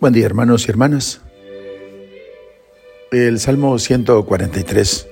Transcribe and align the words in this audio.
Buen 0.00 0.12
día 0.12 0.26
hermanos 0.26 0.64
y 0.64 0.70
hermanas. 0.70 1.22
El 3.10 3.40
Salmo 3.40 3.76
143. 3.80 5.08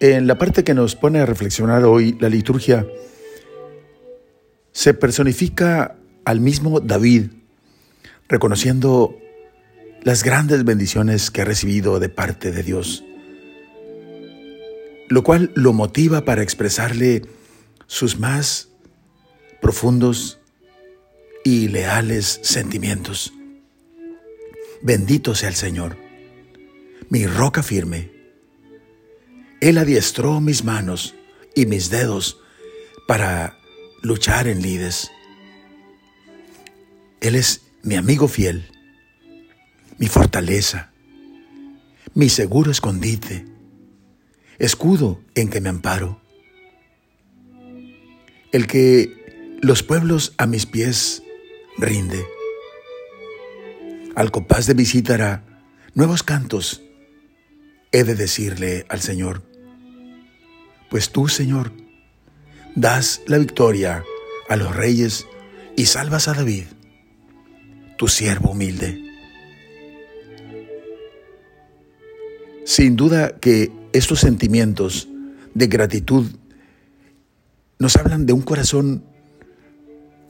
En 0.00 0.26
la 0.26 0.38
parte 0.38 0.64
que 0.64 0.72
nos 0.72 0.96
pone 0.96 1.18
a 1.18 1.26
reflexionar 1.26 1.84
hoy 1.84 2.16
la 2.20 2.30
liturgia, 2.30 2.86
se 4.72 4.94
personifica 4.94 5.98
al 6.24 6.40
mismo 6.40 6.80
David, 6.80 7.32
reconociendo 8.30 9.14
las 10.02 10.24
grandes 10.24 10.64
bendiciones 10.64 11.30
que 11.30 11.42
ha 11.42 11.44
recibido 11.44 12.00
de 12.00 12.08
parte 12.08 12.50
de 12.50 12.62
Dios, 12.62 13.04
lo 15.10 15.22
cual 15.22 15.52
lo 15.54 15.74
motiva 15.74 16.24
para 16.24 16.42
expresarle 16.42 17.26
sus 17.86 18.18
más 18.18 18.70
profundos 19.60 20.40
y 21.44 21.68
leales 21.68 22.40
sentimientos. 22.42 23.32
Bendito 24.82 25.34
sea 25.34 25.50
el 25.50 25.54
Señor, 25.54 25.96
mi 27.10 27.26
roca 27.26 27.62
firme. 27.62 28.10
Él 29.60 29.78
adiestró 29.78 30.40
mis 30.40 30.64
manos 30.64 31.14
y 31.54 31.66
mis 31.66 31.90
dedos 31.90 32.40
para 33.06 33.58
luchar 34.02 34.48
en 34.48 34.62
lides. 34.62 35.10
Él 37.20 37.36
es 37.36 37.62
mi 37.82 37.94
amigo 37.94 38.26
fiel, 38.28 38.66
mi 39.98 40.08
fortaleza, 40.08 40.92
mi 42.14 42.28
seguro 42.28 42.70
escondite, 42.70 43.46
escudo 44.58 45.20
en 45.34 45.50
que 45.50 45.60
me 45.60 45.68
amparo. 45.68 46.20
El 48.52 48.66
que 48.66 49.58
los 49.62 49.82
pueblos 49.82 50.34
a 50.38 50.46
mis 50.46 50.66
pies 50.66 51.23
rinde. 51.78 52.26
Al 54.14 54.30
compás 54.30 54.66
de 54.66 54.74
mi 54.74 54.84
cítara, 54.84 55.44
nuevos 55.94 56.22
cantos 56.22 56.82
he 57.92 58.04
de 58.04 58.14
decirle 58.14 58.86
al 58.88 59.00
Señor. 59.00 59.42
Pues 60.90 61.10
tú, 61.10 61.28
Señor, 61.28 61.72
das 62.74 63.22
la 63.26 63.38
victoria 63.38 64.04
a 64.48 64.56
los 64.56 64.74
reyes 64.74 65.26
y 65.76 65.86
salvas 65.86 66.28
a 66.28 66.34
David, 66.34 66.64
tu 67.96 68.08
siervo 68.08 68.50
humilde. 68.50 69.00
Sin 72.64 72.96
duda 72.96 73.38
que 73.38 73.72
estos 73.92 74.20
sentimientos 74.20 75.08
de 75.54 75.66
gratitud 75.66 76.26
nos 77.78 77.96
hablan 77.96 78.26
de 78.26 78.32
un 78.32 78.42
corazón 78.42 79.04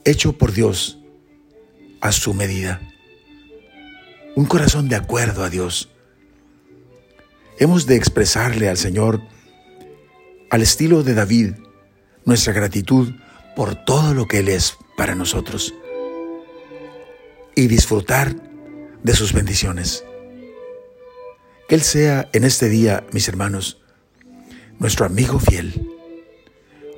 hecho 0.03 0.37
por 0.37 0.51
Dios 0.51 0.99
a 2.05 2.11
su 2.11 2.35
medida. 2.35 2.81
Un 4.35 4.45
corazón 4.45 4.89
de 4.89 4.95
acuerdo 4.95 5.43
a 5.43 5.49
Dios. 5.49 5.89
Hemos 7.57 7.87
de 7.87 7.95
expresarle 7.95 8.69
al 8.69 8.77
Señor, 8.77 9.23
al 10.51 10.61
estilo 10.61 11.01
de 11.01 11.15
David, 11.15 11.55
nuestra 12.23 12.53
gratitud 12.53 13.15
por 13.55 13.73
todo 13.85 14.13
lo 14.13 14.27
que 14.27 14.39
Él 14.39 14.49
es 14.49 14.77
para 14.95 15.15
nosotros 15.15 15.73
y 17.55 17.65
disfrutar 17.65 18.35
de 19.01 19.15
sus 19.15 19.33
bendiciones. 19.33 20.03
Que 21.67 21.73
Él 21.73 21.81
sea 21.81 22.29
en 22.33 22.43
este 22.43 22.69
día, 22.69 23.03
mis 23.13 23.27
hermanos, 23.27 23.81
nuestro 24.77 25.07
amigo 25.07 25.39
fiel, 25.39 25.89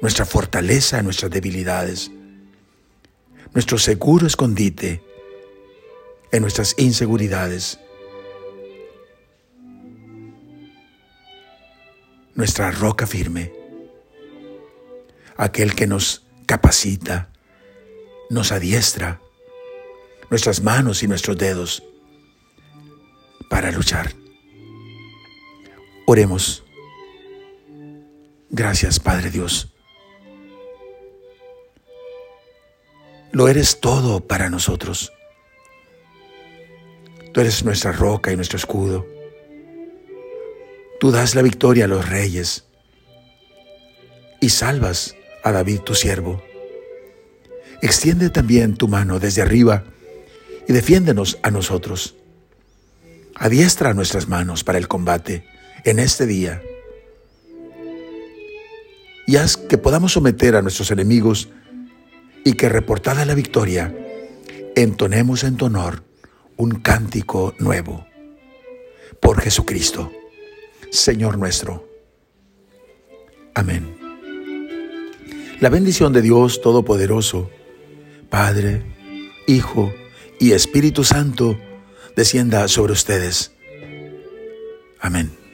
nuestra 0.01 0.25
fortaleza 0.25 0.99
en 0.99 1.05
nuestras 1.05 1.31
debilidades, 1.31 2.11
nuestro 3.53 3.77
seguro 3.77 4.27
escondite 4.27 5.01
en 6.31 6.41
nuestras 6.41 6.75
inseguridades, 6.77 7.79
nuestra 12.35 12.71
roca 12.71 13.07
firme, 13.07 13.51
aquel 15.37 15.75
que 15.75 15.87
nos 15.87 16.25
capacita, 16.45 17.29
nos 18.29 18.51
adiestra, 18.51 19.21
nuestras 20.29 20.61
manos 20.61 21.03
y 21.03 21.07
nuestros 21.07 21.37
dedos 21.37 21.83
para 23.49 23.71
luchar. 23.71 24.13
Oremos. 26.05 26.63
Gracias, 28.49 28.99
Padre 28.99 29.29
Dios 29.29 29.76
Lo 33.31 33.47
eres 33.47 33.79
todo 33.79 34.21
para 34.21 34.49
nosotros. 34.49 35.13
Tú 37.33 37.41
eres 37.41 37.63
nuestra 37.63 37.91
roca 37.91 38.31
y 38.31 38.35
nuestro 38.35 38.57
escudo. 38.57 39.05
Tú 40.99 41.11
das 41.11 41.35
la 41.35 41.41
victoria 41.41 41.85
a 41.85 41.87
los 41.87 42.09
reyes 42.09 42.65
y 44.39 44.49
salvas 44.49 45.15
a 45.43 45.51
David 45.51 45.81
tu 45.81 45.93
siervo. 45.93 46.43
Extiende 47.81 48.29
también 48.29 48.75
tu 48.75 48.87
mano 48.87 49.19
desde 49.19 49.41
arriba 49.41 49.83
y 50.67 50.73
defiéndenos 50.73 51.37
a 51.43 51.51
nosotros. 51.51 52.15
Adiestra 53.35 53.93
nuestras 53.93 54.27
manos 54.27 54.63
para 54.63 54.79
el 54.79 54.87
combate 54.87 55.45
en 55.83 55.99
este 55.99 56.25
día 56.25 56.61
y 59.27 59.35
haz 59.35 59.57
que 59.57 59.77
podamos 59.77 60.13
someter 60.13 60.55
a 60.55 60.61
nuestros 60.61 60.89
enemigos 60.89 61.49
y 62.47 62.53
que 62.53 62.69
reportada 62.69 63.25
la 63.25 63.35
victoria, 63.35 63.93
entonemos 64.73 65.43
en 65.43 65.57
tu 65.57 65.65
honor 65.65 66.05
un 66.55 66.79
cántico 66.79 67.53
nuevo. 67.59 68.07
Por 69.19 69.41
Jesucristo, 69.41 70.13
Señor 70.89 71.37
nuestro. 71.37 71.85
Amén. 73.53 73.97
La 75.59 75.67
bendición 75.67 76.13
de 76.13 76.21
Dios 76.21 76.61
Todopoderoso, 76.61 77.51
Padre, 78.29 78.81
Hijo 79.45 79.93
y 80.39 80.53
Espíritu 80.53 81.03
Santo, 81.03 81.59
descienda 82.15 82.69
sobre 82.69 82.93
ustedes. 82.93 83.51
Amén. 85.01 85.46